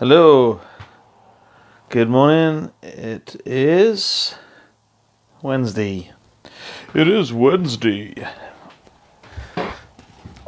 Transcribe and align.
Hello. 0.00 0.60
Good 1.88 2.10
morning. 2.10 2.72
It 2.82 3.40
is 3.46 4.34
Wednesday. 5.40 6.10
It 6.92 7.06
is 7.06 7.32
Wednesday. 7.32 8.12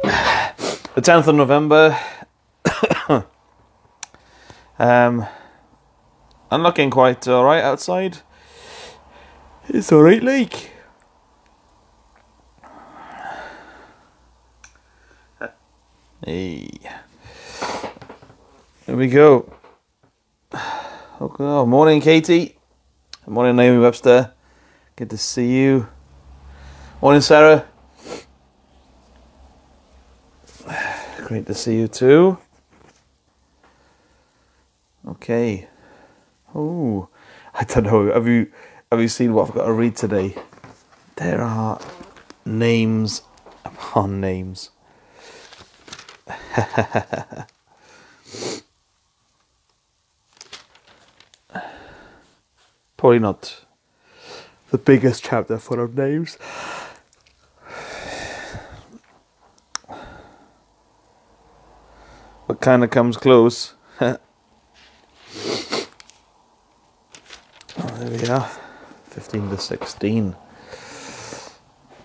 The 0.03 0.51
10th 0.97 1.27
of 1.27 1.35
November. 1.35 1.97
um, 4.79 5.25
I'm 6.51 6.61
looking 6.61 6.89
quite 6.89 7.25
alright 7.25 7.63
outside. 7.63 8.17
It's 9.69 9.93
alright, 9.93 10.21
like. 10.21 10.71
Hey. 16.25 16.67
Here 18.97 19.05
we 19.05 19.09
go. 19.09 19.53
Oh, 21.19 21.67
morning, 21.67 22.01
Katie. 22.01 22.57
Morning, 23.27 23.55
Naomi 23.55 23.77
Webster. 23.77 24.33
Good 24.95 25.11
to 25.11 25.19
see 25.19 25.55
you. 25.55 25.87
Morning, 26.99 27.21
Sarah. 27.21 27.67
Great 31.17 31.45
to 31.45 31.53
see 31.53 31.77
you 31.77 31.87
too. 31.87 32.39
Okay. 35.07 35.67
Oh, 36.55 37.07
I 37.53 37.65
don't 37.65 37.83
know. 37.83 38.11
Have 38.11 38.27
you 38.27 38.51
have 38.91 38.99
you 38.99 39.09
seen 39.09 39.31
what 39.31 39.47
I've 39.47 39.53
got 39.53 39.67
to 39.67 39.73
read 39.73 39.95
today? 39.95 40.33
There 41.17 41.43
are 41.43 41.79
names 42.45 43.21
upon 43.63 44.19
names. 44.19 44.71
Probably 53.07 53.19
not 53.19 53.63
the 54.69 54.77
biggest 54.77 55.23
chapter 55.23 55.57
full 55.57 55.79
of 55.79 55.95
names. 55.97 56.37
But 62.49 62.59
kind 62.59 62.83
of 62.83 62.89
comes 62.89 63.15
close. 63.15 63.75
oh, 64.01 64.17
there 67.77 68.09
we 68.09 68.27
are. 68.27 68.49
15 69.05 69.51
to 69.51 69.57
16. 69.57 70.35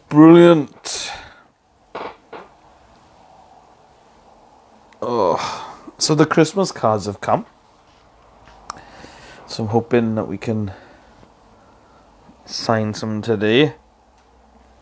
Brilliant. 0.09 1.11
Oh, 5.03 5.83
so 5.99 6.15
the 6.15 6.27
Christmas 6.27 6.71
cards 6.71 7.07
have 7.07 7.21
come. 7.21 7.45
So 9.49 9.65
I'm 9.65 9.71
hoping 9.71 10.15
that 10.15 10.29
we 10.29 10.39
can 10.39 10.73
sign 12.53 12.93
some 12.93 13.23
today, 13.23 13.75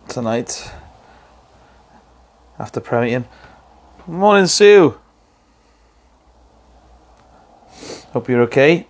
tonight, 0.09 0.73
after 2.59 2.81
premiering. 2.81 3.25
Morning, 4.09 4.49
Sue. 4.49 4.99
Hope 8.13 8.29
you're 8.29 8.43
okay. 8.43 8.89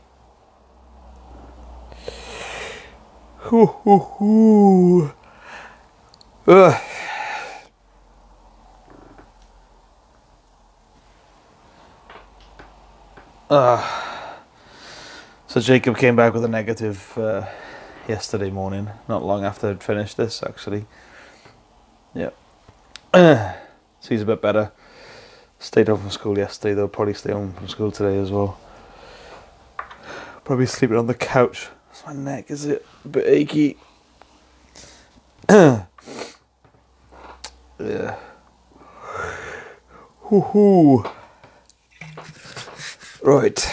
Uh, 13.51 13.83
so 15.47 15.61
Jacob 15.61 15.99
came 15.99 16.17
back 16.17 16.33
with 16.33 16.45
a 16.45 16.49
negative 16.49 17.19
uh, 17.19 17.45
yesterday 18.11 18.51
morning, 18.51 18.91
not 19.09 19.25
long 19.25 19.45
after 19.45 19.71
I'd 19.71 19.83
finished 19.83 20.17
this, 20.17 20.43
actually. 20.43 20.85
Yeah. 22.13 22.31
so 23.15 23.55
he's 24.09 24.23
a 24.23 24.27
bit 24.27 24.43
better. 24.43 24.73
Stayed 25.61 25.87
home 25.89 26.01
from 26.01 26.11
school 26.11 26.37
yesterday, 26.37 26.75
though. 26.75 26.89
Probably 26.89 27.15
stay 27.15 27.33
home 27.33 27.53
from 27.53 27.69
school 27.69 27.93
today 27.93 28.19
as 28.19 28.31
well. 28.33 28.59
Probably 30.45 30.67
sleeping 30.67 30.97
on 30.97 31.07
the 31.07 31.15
couch. 31.15 31.69
My 32.05 32.13
neck 32.13 32.51
is 32.51 32.67
it 32.67 32.85
a 33.05 33.09
bit 33.09 33.27
achy. 33.27 33.77
yeah. 35.49 35.87
Hoo-hoo. 40.23 41.05
Right. 43.23 43.73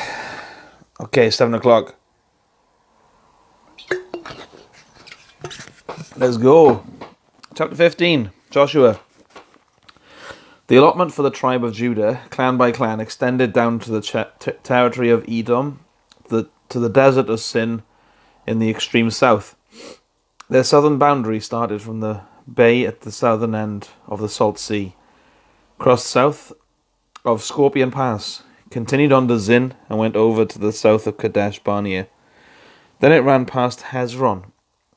Okay, 1.00 1.32
seven 1.32 1.56
o'clock. 1.56 1.97
Let's 6.20 6.38
go. 6.38 6.84
Chapter 7.54 7.76
15 7.76 8.32
Joshua. 8.50 9.00
The 10.66 10.76
allotment 10.76 11.14
for 11.14 11.22
the 11.22 11.30
tribe 11.30 11.64
of 11.64 11.74
Judah, 11.76 12.22
clan 12.32 12.58
by 12.58 12.72
clan, 12.72 13.00
extended 13.00 13.54
down 13.54 13.78
to 13.78 13.92
the 13.92 14.02
ch- 14.02 14.64
territory 14.64 15.12
of 15.12 15.24
Edom, 15.30 15.82
the, 16.30 16.50
to 16.70 16.80
the 16.80 16.90
desert 16.90 17.30
of 17.30 17.40
Sin 17.40 17.84
in 18.48 18.58
the 18.58 18.68
extreme 18.68 19.12
south. 19.12 19.56
Their 20.50 20.64
southern 20.64 20.98
boundary 20.98 21.40
started 21.40 21.84
from 21.84 22.00
the 22.00 22.22
bay 22.52 22.84
at 22.88 23.02
the 23.02 23.12
southern 23.12 23.54
end 23.54 23.90
of 24.08 24.20
the 24.20 24.28
Salt 24.28 24.58
Sea, 24.58 24.96
crossed 25.78 26.08
south 26.08 26.52
of 27.26 27.44
Scorpion 27.44 27.92
Pass, 27.92 28.42
continued 28.72 29.12
on 29.12 29.28
to 29.28 29.38
Zin, 29.38 29.76
and 29.88 30.00
went 30.00 30.16
over 30.16 30.46
to 30.46 30.58
the 30.58 30.74
south 30.74 31.06
of 31.06 31.20
Kadesh 31.20 31.60
Barnea. 31.60 32.08
Then 33.02 33.12
it 33.12 33.20
ran 33.20 33.46
past 33.46 33.82
Hezron, 33.92 34.46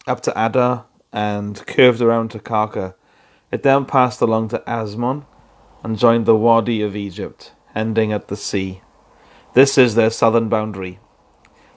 up 0.07 0.23
to 0.23 0.33
Adar, 0.35 0.87
and 1.13 1.65
curved 1.67 2.01
around 2.01 2.31
to 2.31 2.39
Karka. 2.39 2.95
It 3.51 3.63
then 3.63 3.85
passed 3.85 4.21
along 4.21 4.49
to 4.49 4.63
Azmon 4.67 5.25
and 5.83 5.99
joined 5.99 6.27
the 6.27 6.37
Wadi 6.37 6.83
of 6.83 6.95
Egypt, 6.95 7.53
ending 7.75 8.13
at 8.13 8.29
the 8.29 8.37
sea. 8.37 8.83
This 9.55 9.77
is 9.77 9.95
their 9.95 10.11
southern 10.11 10.49
boundary. 10.49 11.01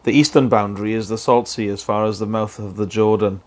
The 0.03 0.11
eastern 0.11 0.49
boundary 0.49 0.93
is 0.93 1.07
the 1.07 1.17
Salt 1.17 1.47
Sea 1.47 1.69
as 1.69 1.81
far 1.81 2.05
as 2.05 2.19
the 2.19 2.25
mouth 2.25 2.59
of 2.59 2.75
the 2.75 2.85
Jordan. 2.85 3.41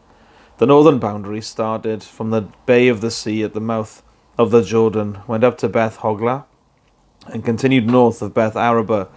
The 0.59 0.67
northern 0.67 0.99
boundary 0.99 1.43
started 1.43 2.03
from 2.03 2.31
the 2.31 2.49
Bay 2.65 2.89
of 2.89 3.03
the 3.03 3.11
Sea 3.11 3.43
at 3.43 3.53
the 3.53 3.61
mouth 3.61 4.03
of 4.39 4.51
the 4.51 4.63
Jordan, 4.63 5.19
went 5.27 5.45
up 5.45 5.59
to 5.59 5.69
Beth 5.69 5.99
Hoglah, 5.99 6.47
and 7.27 7.45
continued 7.45 7.87
north 7.87 8.23
of 8.23 8.35
Beth 8.35 8.57
Arabah 8.57 9.09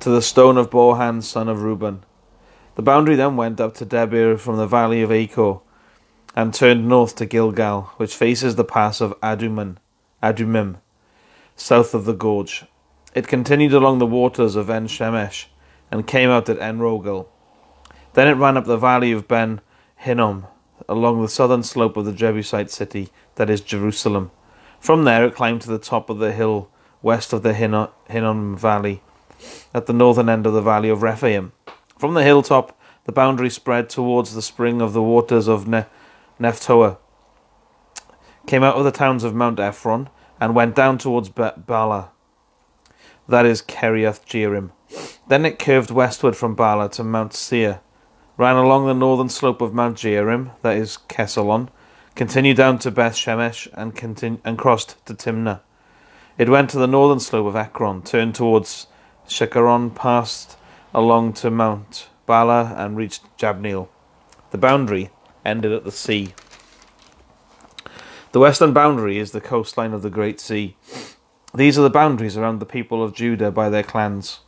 to 0.00 0.10
the 0.10 0.22
stone 0.22 0.56
of 0.56 0.70
Bohan, 0.70 1.22
son 1.22 1.48
of 1.48 1.62
Reuben. 1.62 2.02
The 2.76 2.82
boundary 2.82 3.16
then 3.16 3.36
went 3.36 3.60
up 3.60 3.74
to 3.74 3.86
Debir 3.86 4.38
from 4.38 4.56
the 4.56 4.66
valley 4.66 5.02
of 5.02 5.12
Achor, 5.12 5.60
and 6.36 6.52
turned 6.52 6.86
north 6.86 7.16
to 7.16 7.24
Gilgal, 7.24 7.90
which 7.96 8.14
faces 8.14 8.54
the 8.54 8.64
pass 8.64 9.00
of 9.00 9.18
Adumim, 9.22 10.76
south 11.56 11.94
of 11.94 12.04
the 12.04 12.12
gorge. 12.12 12.66
It 13.14 13.26
continued 13.26 13.72
along 13.72 13.98
the 13.98 14.06
waters 14.06 14.54
of 14.54 14.68
En 14.68 14.86
Shemesh, 14.86 15.46
and 15.90 16.06
came 16.06 16.28
out 16.28 16.50
at 16.50 16.60
En 16.60 16.78
Rogel. 16.78 17.26
Then 18.12 18.28
it 18.28 18.34
ran 18.34 18.58
up 18.58 18.66
the 18.66 18.76
valley 18.76 19.12
of 19.12 19.26
Ben 19.26 19.62
Hinnom, 19.96 20.46
along 20.86 21.22
the 21.22 21.28
southern 21.28 21.62
slope 21.62 21.96
of 21.96 22.04
the 22.04 22.12
Jebusite 22.12 22.70
city, 22.70 23.08
that 23.36 23.48
is 23.48 23.62
Jerusalem. 23.62 24.30
From 24.78 25.04
there 25.04 25.24
it 25.24 25.34
climbed 25.34 25.62
to 25.62 25.70
the 25.70 25.78
top 25.78 26.10
of 26.10 26.18
the 26.18 26.32
hill 26.32 26.68
west 27.00 27.32
of 27.32 27.42
the 27.42 27.54
Hinnom 27.54 28.56
valley, 28.56 29.00
at 29.72 29.86
the 29.86 29.92
northern 29.94 30.28
end 30.28 30.46
of 30.46 30.52
the 30.52 30.60
valley 30.60 30.90
of 30.90 31.02
Rephaim. 31.02 31.52
From 31.98 32.12
the 32.12 32.24
hilltop, 32.24 32.78
the 33.04 33.12
boundary 33.12 33.48
spread 33.48 33.88
towards 33.88 34.34
the 34.34 34.42
spring 34.42 34.82
of 34.82 34.92
the 34.92 35.02
waters 35.02 35.48
of 35.48 35.66
ne- 35.66 35.86
Nephtoah, 36.40 36.98
came 38.46 38.62
out 38.62 38.76
of 38.76 38.84
the 38.84 38.92
towns 38.92 39.24
of 39.24 39.34
Mount 39.34 39.58
Ephron, 39.58 40.08
and 40.40 40.54
went 40.54 40.74
down 40.74 40.98
towards 40.98 41.28
Be- 41.28 41.42
Baalah, 41.42 42.10
that 43.28 43.46
is 43.46 43.62
Kiriath 43.62 44.24
Jearim. 44.26 44.70
Then 45.28 45.44
it 45.44 45.58
curved 45.58 45.90
westward 45.90 46.36
from 46.36 46.54
Baalah 46.54 46.90
to 46.92 47.04
Mount 47.04 47.32
Seir, 47.32 47.80
ran 48.36 48.56
along 48.56 48.86
the 48.86 48.94
northern 48.94 49.28
slope 49.28 49.60
of 49.60 49.74
Mount 49.74 49.96
Jearim, 49.96 50.50
that 50.62 50.76
is 50.76 50.98
Kesalon, 51.08 51.68
continued 52.14 52.56
down 52.56 52.78
to 52.80 52.90
Beth 52.90 53.14
Shemesh, 53.14 53.68
and, 53.72 53.96
continu- 53.96 54.40
and 54.44 54.58
crossed 54.58 55.04
to 55.06 55.14
Timnah. 55.14 55.60
It 56.38 56.48
went 56.48 56.70
to 56.70 56.78
the 56.78 56.86
northern 56.86 57.20
slope 57.20 57.46
of 57.46 57.56
Ekron, 57.56 58.02
turned 58.02 58.34
towards 58.34 58.86
Shikkeron, 59.26 59.94
passed 59.94 60.56
along 60.94 61.32
to 61.34 61.50
Mount 61.50 62.08
Baalah, 62.28 62.78
and 62.78 62.96
reached 62.96 63.24
Jabneel. 63.38 63.88
The 64.50 64.58
boundary 64.58 65.10
ended 65.46 65.72
at 65.72 65.84
the 65.84 65.92
sea. 65.92 66.34
The 68.32 68.40
western 68.40 68.74
boundary 68.74 69.18
is 69.18 69.30
the 69.30 69.40
coastline 69.40 69.94
of 69.94 70.02
the 70.02 70.10
Great 70.10 70.40
Sea. 70.40 70.76
These 71.54 71.78
are 71.78 71.82
the 71.82 71.88
boundaries 71.88 72.36
around 72.36 72.58
the 72.58 72.66
people 72.66 73.02
of 73.02 73.14
Judah 73.14 73.50
by 73.50 73.70
their 73.70 73.82
clans. 73.82 74.40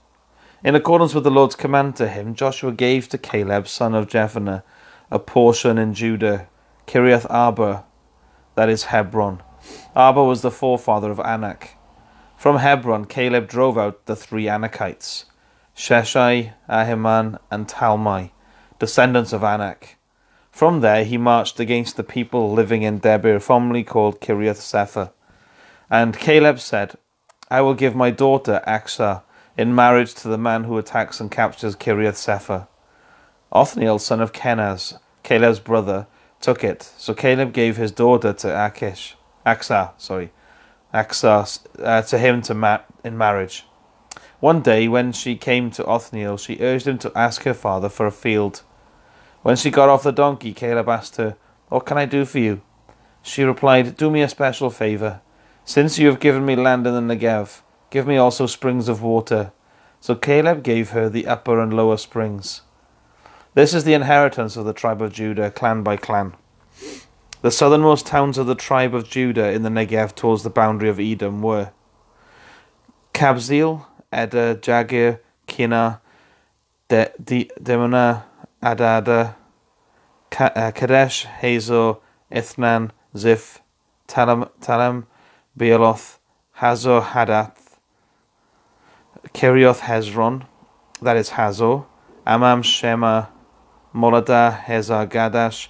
In 0.63 0.75
accordance 0.75 1.15
with 1.15 1.25
the 1.25 1.31
Lord's 1.31 1.55
command 1.55 1.97
to 1.97 2.09
him, 2.09 2.35
Joshua 2.35 2.73
gave 2.73 3.09
to 3.09 3.17
Caleb, 3.17 3.69
son 3.69 3.95
of 3.95 4.09
Jephunneh, 4.09 4.63
a 5.11 5.19
portion 5.19 5.79
in 5.79 5.95
Judah, 5.95 6.49
Kiriath 6.87 7.27
Arba, 7.31 7.85
that 8.57 8.69
is 8.69 8.85
Hebron. 8.85 9.43
Arba 9.95 10.25
was 10.25 10.43
the 10.43 10.51
forefather 10.51 11.11
of 11.11 11.21
Anak. 11.21 11.77
From 12.37 12.59
Hebron, 12.59 13.05
Caleb 13.05 13.49
drove 13.49 13.79
out 13.79 14.07
the 14.07 14.17
three 14.17 14.45
Anakites 14.45 15.27
Sheshai, 15.77 16.55
Ahiman, 16.69 17.39
and 17.53 17.69
Talmai, 17.69 18.33
descendants 18.81 19.33
of 19.33 19.45
Anak. 19.45 19.98
From 20.59 20.81
there 20.81 21.05
he 21.05 21.19
marched 21.19 21.61
against 21.61 21.97
the 21.97 22.03
people 22.03 22.51
living 22.51 22.83
in 22.83 22.99
Debir, 22.99 23.41
formerly 23.41 23.85
called 23.85 24.21
Kiriath 24.21 24.59
Sepher. 24.59 25.13
And 25.89 26.19
Caleb 26.19 26.59
said, 26.59 26.97
I 27.49 27.61
will 27.61 27.75
give 27.75 27.95
my 27.95 28.11
daughter 28.11 28.61
Achsah 28.67 29.23
in 29.57 29.73
marriage 29.73 30.15
to 30.15 30.27
the 30.27 30.37
man 30.37 30.65
who 30.65 30.77
attacks 30.77 31.21
and 31.21 31.31
captures 31.31 31.77
Kiriath 31.77 32.17
Sepher. 32.17 32.67
Othniel, 33.53 34.01
son 34.01 34.21
of 34.21 34.33
Kenaz, 34.33 34.99
Caleb's 35.23 35.61
brother, 35.61 36.09
took 36.41 36.65
it. 36.65 36.83
So 36.99 37.15
Caleb 37.15 37.53
gave 37.53 37.77
his 37.77 37.93
daughter 37.93 38.33
to 38.33 38.49
Achish, 38.49 39.15
Achsah, 39.47 39.93
sorry, 39.97 40.33
Achsah, 40.93 41.61
uh, 41.79 42.03
to 42.03 42.19
him 42.19 42.43
to 42.43 42.55
ma- 42.55 42.81
in 43.05 43.17
marriage. 43.17 43.65
One 44.41 44.61
day, 44.63 44.89
when 44.89 45.13
she 45.13 45.37
came 45.37 45.71
to 45.71 45.87
Othniel, 45.87 46.37
she 46.37 46.59
urged 46.59 46.89
him 46.89 46.99
to 46.99 47.13
ask 47.17 47.45
her 47.45 47.55
father 47.55 47.89
for 47.89 48.09
a 48.09 48.11
field. 48.11 48.65
When 49.43 49.57
she 49.57 49.71
got 49.71 49.89
off 49.89 50.03
the 50.03 50.13
donkey, 50.13 50.53
Caleb 50.53 50.89
asked 50.89 51.17
her, 51.17 51.37
What 51.69 51.87
can 51.87 51.99
I 51.99 52.07
do 52.07 52.25
for 52.25 52.39
you? 52.39 52.61
She 53.23 53.45
replied, 53.45 53.97
Do 53.97 54.11
me 54.11 54.23
a 54.23 54.29
special 54.29 54.71
favor. 54.71 55.21
Since 55.65 55.99
you 55.99 56.07
have 56.09 56.21
given 56.21 56.45
me 56.47 56.57
land 56.57 56.87
in 56.87 56.95
the 56.95 57.15
Negev, 57.15 57.61
give 57.91 58.07
me 58.07 58.17
also 58.17 58.47
springs 58.47 58.89
of 58.89 59.03
water. 59.03 59.53
So 60.01 60.15
Caleb 60.15 60.63
gave 60.63 60.91
her 60.91 61.09
the 61.09 61.27
upper 61.27 61.61
and 61.61 61.75
lower 61.75 61.97
springs. 61.97 62.63
This 63.55 63.75
is 63.75 63.85
the 63.85 63.95
inheritance 63.95 64.57
of 64.57 64.65
the 64.65 64.73
tribe 64.73 65.03
of 65.03 65.13
Judah, 65.13 65.51
clan 65.51 65.83
by 65.83 65.97
clan. 65.97 66.35
The 67.43 67.51
southernmost 67.51 68.07
towns 68.07 68.39
of 68.39 68.47
the 68.47 68.55
tribe 68.55 68.95
of 68.95 69.09
Judah 69.09 69.51
in 69.51 69.63
the 69.63 69.69
Negev 69.69 70.15
towards 70.15 70.43
the 70.43 70.51
boundary 70.51 70.89
of 70.89 70.99
Edom 70.99 71.43
were 71.43 71.71
Kabzeel, 73.15 73.85
Eder, 74.13 74.55
Jagir, 74.55 75.21
Kinah, 75.47 76.01
De- 76.89 77.13
De- 77.23 77.51
Demona, 77.61 78.25
Adadah, 78.63 79.37
uh, 80.41 80.71
Kadesh, 80.73 81.25
Hazor, 81.25 81.99
Ithnan, 82.33 82.91
Ziph, 83.17 83.61
Talam, 84.09 84.51
Talam, 84.61 85.07
Bealoth, 85.57 86.19
Hazor, 86.53 87.01
Hadath, 87.01 87.79
Kirioth, 89.29 89.81
Hezron, 89.81 90.47
that 91.01 91.17
is 91.17 91.31
Hazor, 91.31 91.85
Amam, 92.27 92.65
Shema, 92.65 93.27
Moladah, 93.95 94.59
Hazar, 94.59 95.07
Gadash, 95.07 95.69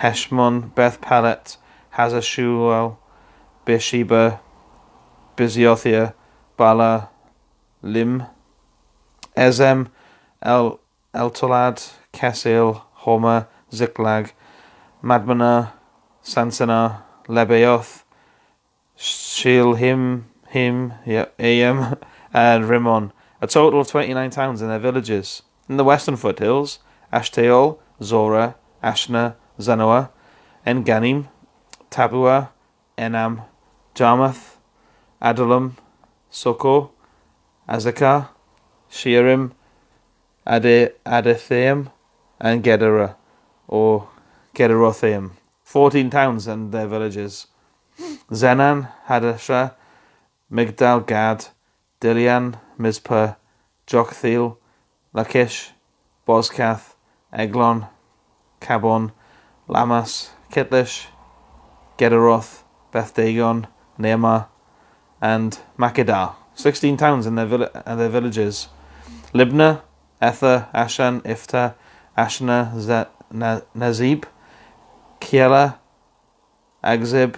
Heshmon, 0.00 0.74
Beth 0.74 1.00
Pelet, 1.02 1.58
Hazashuel, 1.94 2.96
Beersheba, 3.66 4.40
Biziothiah, 5.36 6.14
Baalah, 6.58 7.08
Lim, 7.82 8.24
Ezem, 9.36 9.88
El 10.42 10.80
Eltolad, 11.14 11.92
Kesil, 12.12 12.82
Homer, 12.92 13.46
Ziklag, 13.72 14.32
Madmannah, 15.02 15.72
Sansannah, 16.22 17.02
Lebaoth, 17.28 18.02
Shilhim, 18.98 20.24
Him, 20.48 20.92
Ayam, 21.06 21.98
and 22.34 22.68
Rimmon, 22.68 23.12
a 23.40 23.46
total 23.46 23.80
of 23.80 23.88
29 23.88 24.30
towns 24.30 24.60
and 24.60 24.70
their 24.70 24.78
villages. 24.78 25.42
In 25.68 25.76
the 25.76 25.84
western 25.84 26.16
foothills, 26.16 26.80
Ashtaol, 27.12 27.78
Zorah, 28.02 28.56
Ashnah, 28.82 29.36
Zanoah, 29.58 30.10
Enganim, 30.66 31.28
Tappuah, 31.90 32.48
Enam, 32.98 33.44
Jarmuth, 33.94 34.56
Adullam, 35.22 35.76
Soko, 36.28 36.92
Azekah, 37.68 38.30
Shearim, 38.90 39.52
Adathaim, 40.46 41.90
and 42.40 42.62
Gedera, 42.62 43.16
or 43.66 44.08
Gederothaim. 44.54 45.32
Fourteen 45.62 46.10
towns 46.10 46.46
and 46.46 46.72
their 46.72 46.86
villages. 46.86 47.46
Zenan, 48.30 48.90
Hadashah, 49.06 49.74
Migdal 50.50 51.06
Gad, 51.06 51.46
Dilean, 52.00 52.58
Mizpah, 52.76 53.34
Joktheel, 53.86 54.56
Lachish, 55.12 55.70
Bozkath, 56.26 56.94
Eglon, 57.32 57.86
Kabbon, 58.60 59.12
Lahmas, 59.68 60.30
Kitlish, 60.50 61.06
Gederoth, 61.98 62.62
Beth 62.92 63.14
Dagon, 63.14 63.66
Neamah, 63.98 64.48
and 65.20 65.58
Makkedah. 65.78 66.34
Sixteen 66.54 66.96
towns 66.96 67.26
and 67.26 67.38
their, 67.38 67.46
vill- 67.46 67.70
and 67.86 67.98
their 67.98 68.08
villages. 68.08 68.68
Libnah, 69.32 69.82
Ether, 70.26 70.68
Ashan, 70.74 71.20
Iphtah, 71.22 71.74
Ashnah, 72.16 72.72
Nazib, 73.76 74.24
Keilah, 75.20 75.78
Akzib, 76.82 77.36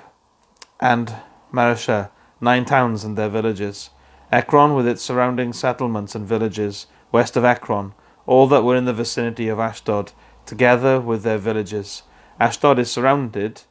and 0.81 1.15
Mareshah, 1.53 2.11
nine 2.41 2.65
towns 2.65 3.05
and 3.05 3.17
their 3.17 3.29
villages. 3.29 3.91
Ekron 4.31 4.75
with 4.75 4.87
its 4.87 5.03
surrounding 5.03 5.53
settlements 5.53 6.15
and 6.15 6.27
villages, 6.27 6.87
west 7.13 7.37
of 7.37 7.45
Ekron, 7.45 7.95
all 8.27 8.47
that 8.49 8.65
were 8.65 8.77
in 8.77 8.85
the 8.85 8.93
vicinity 8.93 9.49
of 9.49 9.59
Ashdod, 9.59 10.13
together 10.45 11.01
with 11.01 11.23
their 11.23 11.39
villages. 11.39 12.03
Ashdod 12.41 12.79
is 12.79 12.91
surrounded, 12.91 13.63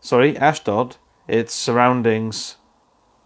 sorry, 0.00 0.36
Ashdod, 0.36 0.96
its 1.26 1.54
surroundings, 1.54 2.56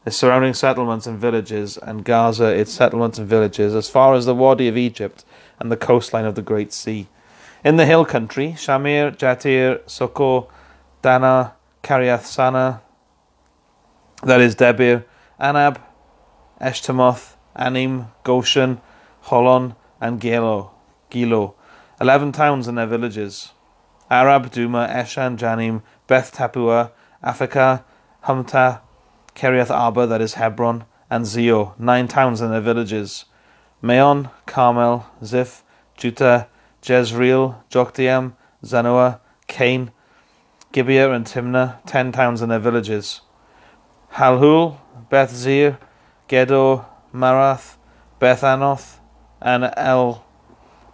its 0.06 0.16
surrounding 0.16 0.54
settlements 0.54 1.06
and 1.08 1.18
villages, 1.18 1.76
and 1.76 2.04
Gaza, 2.04 2.46
its 2.56 2.72
settlements 2.72 3.18
and 3.18 3.28
villages, 3.28 3.74
as 3.74 3.90
far 3.90 4.14
as 4.14 4.24
the 4.24 4.34
Wadi 4.36 4.68
of 4.68 4.76
Egypt 4.76 5.24
and 5.58 5.70
the 5.70 5.76
coastline 5.76 6.24
of 6.24 6.36
the 6.36 6.42
Great 6.42 6.72
Sea. 6.72 7.08
In 7.64 7.76
the 7.76 7.86
hill 7.86 8.04
country, 8.04 8.54
Shamir, 8.56 9.16
Jattir, 9.16 9.80
Soko, 9.90 10.48
Dannah, 11.02 11.54
Kiriath 11.82 12.24
Sannah, 12.24 12.82
that 14.22 14.40
is 14.40 14.54
Debir, 14.54 15.04
Anab, 15.40 15.78
Eshtemoth, 16.60 17.34
Anim, 17.56 18.06
Goshen, 18.22 18.80
Holon, 19.24 19.74
and 20.00 20.20
Giloh, 20.20 20.70
Giloh, 21.10 21.54
eleven 22.00 22.30
towns 22.30 22.68
and 22.68 22.78
their 22.78 22.86
villages. 22.86 23.52
Arab, 24.08 24.52
Dumah, 24.52 24.88
Eshan, 24.88 25.36
Janim, 25.36 25.82
Beth 26.06 26.32
Tappuah, 26.32 26.92
Aphekah, 27.24 27.82
Humtah, 28.24 28.82
Kiriath 29.36 29.70
Arba, 29.70 30.06
that 30.06 30.22
is 30.22 30.34
Hebron, 30.34 30.86
and 31.10 31.26
Zio, 31.26 31.74
nine 31.78 32.08
towns 32.08 32.40
and 32.40 32.50
their 32.50 32.62
villages. 32.62 33.26
Maon, 33.82 34.30
Carmel, 34.46 35.06
Ziph, 35.22 35.62
Judah, 35.94 36.48
Jezreel, 36.82 37.62
Jokdeam, 37.70 38.32
Zanoah, 38.64 39.20
Kain, 39.46 39.92
Gibeah, 40.72 41.12
and 41.12 41.26
Timnah, 41.26 41.84
ten 41.84 42.12
towns 42.12 42.40
and 42.40 42.50
their 42.50 42.58
villages. 42.58 43.20
Halhul, 44.14 44.78
Beth 45.10 45.30
Zir, 45.34 45.78
Gedor, 46.30 46.86
Maarath, 47.12 47.76
Beth 48.18 48.40
Anoth, 48.40 49.00
and 49.42 49.70
El 49.76 50.24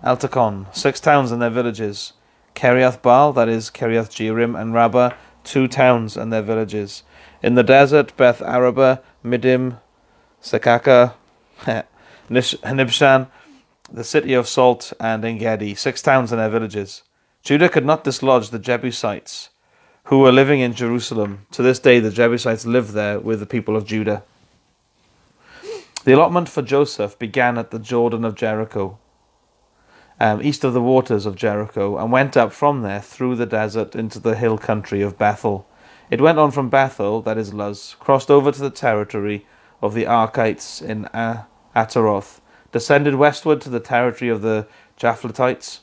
Altacon, 0.02 0.66
six 0.74 0.98
towns 0.98 1.30
and 1.30 1.40
their 1.40 1.48
villages. 1.48 2.14
Kiriath 2.56 3.00
Baal, 3.02 3.32
that 3.34 3.48
is 3.48 3.70
Kiriath 3.70 4.10
Jearim, 4.10 4.60
and 4.60 4.74
Rabbah, 4.74 5.10
two 5.44 5.68
towns 5.68 6.16
and 6.16 6.32
their 6.32 6.42
villages. 6.42 7.04
In 7.42 7.56
the 7.56 7.64
desert, 7.64 8.16
Beth 8.16 8.40
Arabah, 8.40 9.00
Midim, 9.24 9.78
Sekakah, 10.40 11.14
Nibshan, 12.30 13.26
the 13.92 14.04
city 14.04 14.32
of 14.32 14.46
Salt, 14.46 14.92
and 15.00 15.24
En 15.24 15.38
Gedi, 15.38 15.74
six 15.74 16.00
towns 16.00 16.30
and 16.30 16.40
their 16.40 16.48
villages. 16.48 17.02
Judah 17.42 17.68
could 17.68 17.84
not 17.84 18.04
dislodge 18.04 18.50
the 18.50 18.60
Jebusites, 18.60 19.48
who 20.04 20.20
were 20.20 20.30
living 20.30 20.60
in 20.60 20.72
Jerusalem. 20.72 21.46
To 21.50 21.62
this 21.62 21.80
day, 21.80 21.98
the 21.98 22.10
Jebusites 22.10 22.64
live 22.64 22.92
there 22.92 23.18
with 23.18 23.40
the 23.40 23.46
people 23.46 23.76
of 23.76 23.86
Judah. 23.86 24.22
The 26.04 26.12
allotment 26.12 26.48
for 26.48 26.62
Joseph 26.62 27.18
began 27.18 27.58
at 27.58 27.72
the 27.72 27.78
Jordan 27.80 28.24
of 28.24 28.36
Jericho, 28.36 28.98
um, 30.20 30.40
east 30.42 30.62
of 30.62 30.74
the 30.74 30.82
waters 30.82 31.26
of 31.26 31.34
Jericho, 31.34 31.96
and 31.98 32.12
went 32.12 32.36
up 32.36 32.52
from 32.52 32.82
there 32.82 33.00
through 33.00 33.34
the 33.34 33.46
desert 33.46 33.96
into 33.96 34.20
the 34.20 34.36
hill 34.36 34.58
country 34.58 35.02
of 35.02 35.18
Bethel. 35.18 35.66
It 36.12 36.20
went 36.20 36.38
on 36.38 36.50
from 36.50 36.68
Bethel, 36.68 37.22
that 37.22 37.38
is 37.38 37.54
Luz, 37.54 37.96
crossed 37.98 38.30
over 38.30 38.52
to 38.52 38.60
the 38.60 38.68
territory 38.68 39.46
of 39.80 39.94
the 39.94 40.04
Arkites 40.04 40.82
in 40.82 41.08
Ataroth, 41.74 42.42
descended 42.70 43.14
westward 43.14 43.62
to 43.62 43.70
the 43.70 43.80
territory 43.80 44.30
of 44.30 44.42
the 44.42 44.66
Japhletites, 45.00 45.78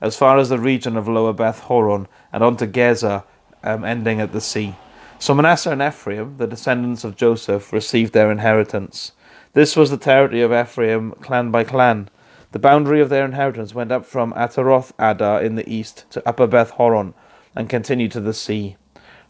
as 0.00 0.16
far 0.16 0.38
as 0.38 0.50
the 0.50 0.60
region 0.60 0.96
of 0.96 1.08
Lower 1.08 1.32
Beth 1.32 1.58
Horon, 1.62 2.06
and 2.32 2.44
on 2.44 2.56
to 2.58 2.66
Gezer, 2.68 3.24
um, 3.64 3.84
ending 3.84 4.20
at 4.20 4.32
the 4.32 4.40
sea. 4.40 4.76
So 5.18 5.34
Manasseh 5.34 5.72
and 5.72 5.82
Ephraim, 5.82 6.36
the 6.36 6.46
descendants 6.46 7.02
of 7.02 7.16
Joseph, 7.16 7.72
received 7.72 8.12
their 8.12 8.30
inheritance. 8.30 9.10
This 9.52 9.74
was 9.74 9.90
the 9.90 9.96
territory 9.96 10.42
of 10.42 10.52
Ephraim, 10.52 11.10
clan 11.20 11.50
by 11.50 11.64
clan. 11.64 12.08
The 12.52 12.60
boundary 12.60 13.00
of 13.00 13.08
their 13.08 13.24
inheritance 13.24 13.74
went 13.74 13.90
up 13.90 14.06
from 14.06 14.32
Ataroth 14.34 14.92
Addar 14.96 15.42
in 15.42 15.56
the 15.56 15.68
east 15.68 16.04
to 16.10 16.22
Upper 16.24 16.46
Beth 16.46 16.70
Horon, 16.70 17.14
and 17.56 17.68
continued 17.68 18.12
to 18.12 18.20
the 18.20 18.32
sea. 18.32 18.76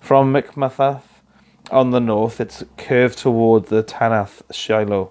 From 0.06 0.32
Mikmethath 0.32 1.02
on 1.72 1.90
the 1.90 1.98
north, 1.98 2.40
it 2.40 2.62
curved 2.78 3.18
toward 3.18 3.66
the 3.66 3.82
Taanath 3.82 4.40
Shiloh. 4.52 5.10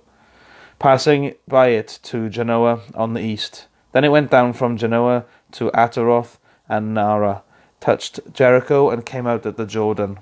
passing 0.79 1.33
by 1.45 1.67
it 1.67 1.99
to 2.03 2.29
Janoah 2.29 2.79
on 2.95 3.13
the 3.13 3.19
east. 3.19 3.67
Then 3.91 4.05
it 4.05 4.11
went 4.13 4.31
down 4.31 4.53
from 4.53 4.77
Janoah 4.77 5.25
to 5.51 5.69
Ataroth 5.71 6.37
and 6.69 6.95
Naarah, 6.95 7.41
touched 7.81 8.21
Jericho, 8.31 8.89
and 8.89 9.05
came 9.05 9.27
out 9.27 9.45
at 9.45 9.57
the 9.57 9.65
Jordan. 9.65 10.19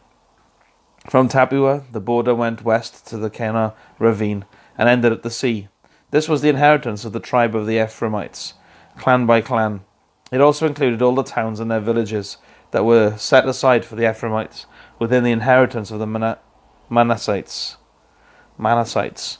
From 1.08 1.30
Tappuah, 1.30 1.84
the 1.92 2.01
border 2.01 2.34
went 2.34 2.63
west 2.63 3.06
to 3.10 3.18
the 3.18 3.30
Kanah 3.30 3.75
ravine 4.00 4.44
and 4.75 4.89
ended 4.89 5.12
at 5.12 5.22
the 5.22 5.30
sea. 5.30 5.68
This 6.10 6.27
was 6.27 6.42
the 6.42 6.50
inheritance 6.50 7.06
of 7.06 7.13
the 7.13 7.20
tribe 7.20 7.56
of 7.56 7.68
the 7.68 7.77
Ephraimites, 7.77 8.56
clan 8.98 9.27
by 9.27 9.42
clan. 9.42 9.82
It 10.32 10.42
also 10.42 10.65
included 10.65 11.03
all 11.03 11.13
the 11.13 11.22
towns 11.22 11.60
and 11.60 11.70
their 11.70 11.80
villages 11.80 12.38
that 12.74 12.84
were 12.84 13.15
set 13.18 13.48
aside 13.48 13.86
for 13.86 13.96
the 13.96 14.10
Ephraimites 14.10 14.65
within 15.00 15.24
the 15.24 15.32
inheritance 15.32 15.92
of 15.92 16.00
the 16.00 16.08
Mana- 16.08 16.39
Manassites. 16.89 17.77
Manassites. 18.60 19.38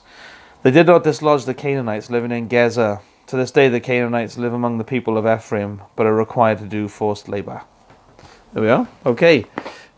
They 0.62 0.70
did 0.70 0.86
not 0.86 1.04
dislodge 1.04 1.44
the 1.44 1.52
Canaanites 1.52 2.08
living 2.08 2.30
in 2.30 2.48
Gezer. 2.48 3.02
To 3.26 3.36
this 3.36 3.50
day, 3.50 3.68
the 3.68 3.80
Canaanites 3.80 4.38
live 4.38 4.52
among 4.52 4.78
the 4.78 4.84
people 4.84 5.18
of 5.18 5.26
Ephraim, 5.26 5.82
but 5.96 6.06
are 6.06 6.14
required 6.14 6.58
to 6.58 6.66
do 6.66 6.88
forced 6.88 7.28
labor. 7.28 7.62
There 8.52 8.62
we 8.62 8.70
are. 8.70 8.88
Okay. 9.04 9.46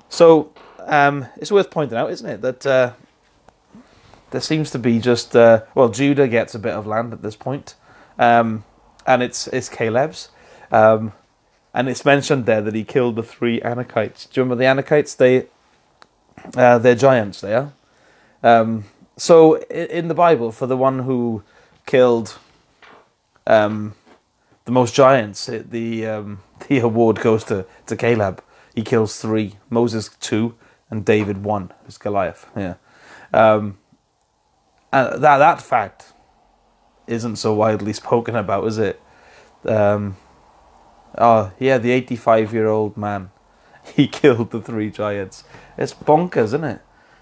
So, 0.08 0.52
um, 0.86 1.26
it's 1.36 1.52
worth 1.52 1.70
pointing 1.70 1.98
out, 1.98 2.10
isn't 2.10 2.28
it, 2.28 2.40
that 2.40 2.66
uh, 2.66 2.92
there 4.30 4.40
seems 4.40 4.70
to 4.70 4.78
be 4.78 4.98
just 4.98 5.36
uh, 5.36 5.62
well, 5.74 5.90
Judah 5.90 6.26
gets 6.26 6.54
a 6.54 6.58
bit 6.58 6.72
of 6.72 6.86
land 6.86 7.12
at 7.12 7.22
this 7.22 7.36
point, 7.36 7.74
um, 8.18 8.64
and 9.06 9.22
it's 9.22 9.46
it's 9.48 9.68
Caleb's, 9.68 10.30
um, 10.72 11.12
and 11.76 11.90
it's 11.90 12.06
mentioned 12.06 12.46
there 12.46 12.62
that 12.62 12.74
he 12.74 12.84
killed 12.84 13.16
the 13.16 13.22
three 13.22 13.60
Anakites. 13.60 14.30
Do 14.30 14.40
you 14.40 14.44
remember 14.44 14.56
the 14.56 14.64
Anakites? 14.64 15.14
They 15.14 15.46
uh, 16.56 16.78
they're 16.78 16.94
giants. 16.94 17.42
They 17.42 17.54
are. 17.54 17.72
Um, 18.42 18.84
so 19.18 19.58
in 19.64 20.08
the 20.08 20.14
Bible, 20.14 20.52
for 20.52 20.66
the 20.66 20.76
one 20.76 21.00
who 21.00 21.42
killed 21.84 22.38
um, 23.46 23.94
the 24.64 24.72
most 24.72 24.94
giants, 24.94 25.50
it, 25.50 25.70
the 25.70 26.06
um, 26.06 26.40
the 26.68 26.78
award 26.78 27.20
goes 27.20 27.44
to, 27.44 27.66
to 27.86 27.94
Caleb. 27.94 28.42
He 28.74 28.82
kills 28.82 29.20
three. 29.20 29.56
Moses 29.68 30.08
two, 30.18 30.54
and 30.88 31.04
David 31.04 31.44
one. 31.44 31.72
It's 31.86 31.98
Goliath. 31.98 32.46
Yeah. 32.56 32.76
Um, 33.34 33.76
and 34.90 35.22
that 35.22 35.38
that 35.38 35.60
fact 35.60 36.14
isn't 37.06 37.36
so 37.36 37.52
widely 37.52 37.92
spoken 37.92 38.34
about, 38.34 38.66
is 38.66 38.78
it? 38.78 38.98
Um, 39.66 40.16
oh 41.18 41.52
yeah, 41.58 41.78
the 41.78 41.90
eighty-five-year-old 41.90 42.96
man, 42.96 43.30
he 43.94 44.08
killed 44.08 44.50
the 44.50 44.60
three 44.60 44.90
giants. 44.90 45.44
It's 45.76 45.94
bonkers, 45.94 46.44
isn't 46.44 46.64
it? 46.64 46.80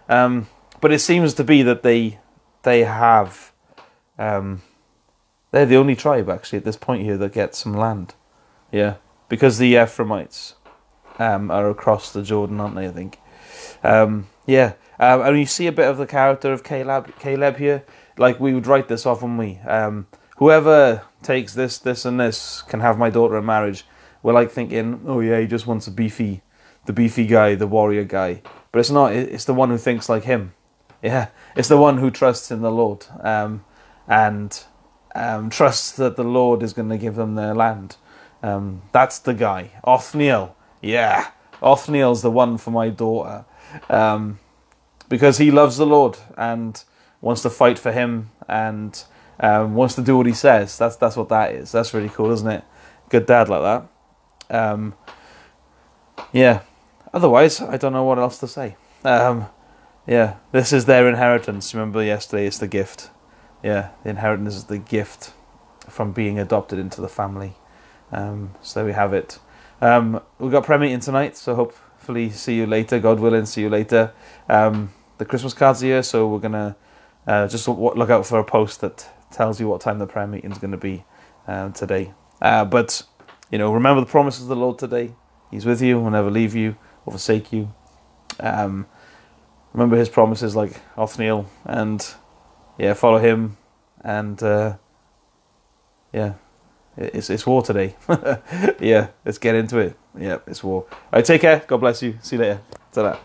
Um, 0.08 0.48
but 0.80 0.92
it 0.92 1.00
seems 1.00 1.34
to 1.34 1.44
be 1.44 1.62
that 1.62 1.82
they 1.82 2.18
they 2.62 2.84
have 2.84 3.52
um, 4.18 4.62
they're 5.50 5.66
the 5.66 5.76
only 5.76 5.96
tribe 5.96 6.28
actually 6.28 6.58
at 6.58 6.64
this 6.64 6.76
point 6.76 7.02
here 7.02 7.16
that 7.16 7.32
gets 7.32 7.58
some 7.58 7.74
land. 7.74 8.14
Yeah, 8.72 8.96
because 9.28 9.58
the 9.58 9.76
Ephraimites 9.76 10.54
um, 11.18 11.50
are 11.50 11.70
across 11.70 12.12
the 12.12 12.22
Jordan, 12.22 12.60
aren't 12.60 12.74
they? 12.74 12.88
I 12.88 12.90
think. 12.90 13.18
Um, 13.82 14.26
yeah, 14.46 14.74
um, 14.98 15.22
and 15.22 15.38
you 15.38 15.46
see 15.46 15.66
a 15.66 15.72
bit 15.72 15.88
of 15.88 15.96
the 15.96 16.06
character 16.06 16.52
of 16.52 16.64
Caleb. 16.64 17.16
Caleb 17.18 17.56
here, 17.56 17.84
like 18.18 18.40
we 18.40 18.54
would 18.54 18.66
write 18.66 18.88
this 18.88 19.06
off, 19.06 19.22
wouldn't 19.22 19.38
we? 19.38 19.58
Um, 19.66 20.06
whoever 20.36 21.02
takes 21.24 21.54
this, 21.54 21.78
this, 21.78 22.04
and 22.04 22.20
this 22.20 22.62
can 22.62 22.80
have 22.80 22.98
my 22.98 23.10
daughter 23.10 23.36
in 23.38 23.44
marriage. 23.44 23.84
We're 24.22 24.32
like 24.32 24.50
thinking, 24.50 25.02
oh 25.06 25.20
yeah, 25.20 25.40
he 25.40 25.46
just 25.46 25.66
wants 25.66 25.86
a 25.86 25.90
beefy, 25.90 26.42
the 26.86 26.92
beefy 26.92 27.26
guy, 27.26 27.54
the 27.54 27.66
warrior 27.66 28.04
guy. 28.04 28.42
But 28.72 28.78
it's 28.78 28.90
not. 28.90 29.12
It's 29.12 29.44
the 29.44 29.54
one 29.54 29.70
who 29.70 29.78
thinks 29.78 30.08
like 30.08 30.24
him. 30.24 30.54
Yeah, 31.02 31.28
it's 31.54 31.68
the 31.68 31.76
one 31.76 31.98
who 31.98 32.10
trusts 32.10 32.50
in 32.50 32.62
the 32.62 32.70
Lord 32.70 33.04
um, 33.20 33.64
and 34.08 34.64
um, 35.14 35.50
trusts 35.50 35.92
that 35.92 36.16
the 36.16 36.24
Lord 36.24 36.62
is 36.62 36.72
going 36.72 36.88
to 36.88 36.96
give 36.98 37.14
them 37.14 37.34
their 37.34 37.54
land. 37.54 37.96
Um, 38.42 38.82
that's 38.92 39.18
the 39.18 39.34
guy. 39.34 39.72
Othniel. 39.84 40.56
Yeah, 40.80 41.28
Othniel's 41.62 42.22
the 42.22 42.30
one 42.30 42.58
for 42.58 42.70
my 42.70 42.88
daughter. 42.88 43.44
Um, 43.90 44.38
because 45.08 45.38
he 45.38 45.50
loves 45.50 45.76
the 45.76 45.86
Lord 45.86 46.18
and 46.36 46.82
wants 47.20 47.42
to 47.42 47.50
fight 47.50 47.78
for 47.78 47.92
him 47.92 48.30
and 48.48 49.04
um, 49.40 49.74
wants 49.74 49.94
to 49.96 50.02
do 50.02 50.16
what 50.16 50.26
he 50.26 50.32
says. 50.32 50.78
That's 50.78 50.96
that's 50.96 51.16
what 51.16 51.28
that 51.28 51.52
is. 51.52 51.72
That's 51.72 51.94
really 51.94 52.08
cool, 52.08 52.30
isn't 52.30 52.48
it? 52.48 52.64
Good 53.08 53.26
dad 53.26 53.48
like 53.48 53.62
that. 53.62 54.56
Um, 54.56 54.94
yeah. 56.32 56.60
Otherwise, 57.12 57.60
I 57.60 57.76
don't 57.76 57.92
know 57.92 58.04
what 58.04 58.18
else 58.18 58.38
to 58.38 58.48
say. 58.48 58.76
Um, 59.04 59.46
yeah, 60.06 60.36
this 60.52 60.72
is 60.72 60.84
their 60.86 61.08
inheritance. 61.08 61.72
Remember 61.74 62.02
yesterday, 62.02 62.46
it's 62.46 62.58
the 62.58 62.66
gift. 62.66 63.10
Yeah, 63.62 63.90
the 64.02 64.10
inheritance 64.10 64.56
is 64.56 64.64
the 64.64 64.78
gift 64.78 65.32
from 65.88 66.12
being 66.12 66.38
adopted 66.38 66.78
into 66.78 67.00
the 67.00 67.08
family. 67.08 67.54
Um, 68.12 68.54
so 68.62 68.80
there 68.80 68.86
we 68.86 68.92
have 68.92 69.14
it. 69.14 69.38
Um, 69.80 70.20
we've 70.38 70.52
got 70.52 70.64
prayer 70.64 70.78
meeting 70.78 71.00
tonight, 71.00 71.36
so 71.36 71.54
hopefully 71.54 72.30
see 72.30 72.56
you 72.56 72.66
later. 72.66 72.98
God 72.98 73.20
willing, 73.20 73.46
see 73.46 73.62
you 73.62 73.70
later. 73.70 74.12
Um, 74.48 74.92
the 75.18 75.24
Christmas 75.24 75.54
cards 75.54 75.82
are 75.82 75.86
here, 75.86 76.02
so 76.02 76.26
we're 76.28 76.38
gonna 76.38 76.76
uh, 77.26 77.48
just 77.48 77.66
look 77.68 78.10
out 78.10 78.26
for 78.26 78.38
a 78.38 78.44
post 78.44 78.80
that 78.80 79.08
tells 79.34 79.60
you 79.60 79.68
what 79.68 79.80
time 79.80 79.98
the 79.98 80.06
prayer 80.06 80.26
meeting 80.26 80.52
is 80.52 80.58
going 80.58 80.70
to 80.70 80.76
be 80.78 81.04
uh, 81.46 81.70
today. 81.70 82.12
Uh, 82.40 82.64
but 82.64 83.02
you 83.50 83.58
know, 83.58 83.72
remember 83.72 84.00
the 84.00 84.10
promises 84.10 84.42
of 84.42 84.48
the 84.48 84.56
Lord 84.56 84.78
today. 84.78 85.14
He's 85.50 85.64
with 85.64 85.82
you, 85.82 86.00
will 86.00 86.10
never 86.10 86.30
leave 86.30 86.54
you 86.54 86.76
or 87.06 87.12
forsake 87.12 87.52
you. 87.52 87.72
Um, 88.40 88.86
remember 89.72 89.96
His 89.96 90.08
promises, 90.08 90.56
like 90.56 90.80
Othniel, 90.96 91.46
and 91.64 92.04
yeah, 92.78 92.94
follow 92.94 93.18
Him, 93.18 93.56
and 94.00 94.42
uh, 94.42 94.76
yeah, 96.12 96.34
it's 96.96 97.30
it's 97.30 97.46
war 97.46 97.62
today. 97.62 97.96
yeah, 98.80 99.08
let's 99.24 99.38
get 99.38 99.54
into 99.54 99.78
it. 99.78 99.96
Yeah, 100.18 100.38
it's 100.46 100.64
war. 100.64 100.86
All 100.90 100.98
right, 101.12 101.24
take 101.24 101.40
care. 101.42 101.62
God 101.66 101.78
bless 101.78 102.02
you. 102.02 102.18
See 102.22 102.36
you 102.36 102.42
later. 102.42 102.60
Ta-da. 102.92 103.18